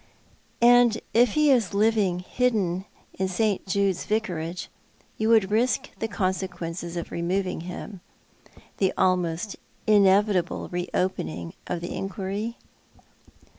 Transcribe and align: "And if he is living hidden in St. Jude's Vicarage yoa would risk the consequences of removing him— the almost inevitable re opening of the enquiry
"And 0.63 0.99
if 1.13 1.33
he 1.33 1.51
is 1.51 1.75
living 1.75 2.21
hidden 2.21 2.85
in 3.19 3.27
St. 3.27 3.67
Jude's 3.67 4.03
Vicarage 4.05 4.67
yoa 5.19 5.27
would 5.29 5.51
risk 5.51 5.91
the 5.99 6.07
consequences 6.07 6.97
of 6.97 7.11
removing 7.11 7.61
him— 7.61 8.01
the 8.79 8.91
almost 8.97 9.57
inevitable 9.85 10.69
re 10.69 10.89
opening 10.95 11.53
of 11.67 11.81
the 11.81 11.95
enquiry 11.95 12.57